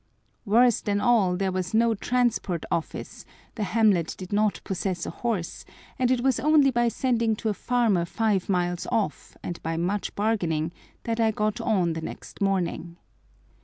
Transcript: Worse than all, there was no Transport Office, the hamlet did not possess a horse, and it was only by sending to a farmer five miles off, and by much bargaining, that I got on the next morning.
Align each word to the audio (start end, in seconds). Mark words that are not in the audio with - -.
Worse 0.45 0.81
than 0.81 0.99
all, 0.99 1.35
there 1.37 1.51
was 1.51 1.75
no 1.75 1.93
Transport 1.93 2.65
Office, 2.71 3.23
the 3.53 3.61
hamlet 3.63 4.15
did 4.17 4.33
not 4.33 4.59
possess 4.63 5.05
a 5.05 5.11
horse, 5.11 5.63
and 5.99 6.09
it 6.09 6.21
was 6.21 6.39
only 6.39 6.71
by 6.71 6.87
sending 6.87 7.35
to 7.35 7.49
a 7.49 7.53
farmer 7.53 8.05
five 8.05 8.49
miles 8.49 8.87
off, 8.91 9.37
and 9.43 9.61
by 9.61 9.77
much 9.77 10.15
bargaining, 10.15 10.71
that 11.03 11.19
I 11.19 11.29
got 11.29 11.61
on 11.61 11.93
the 11.93 12.01
next 12.01 12.41
morning. 12.41 12.97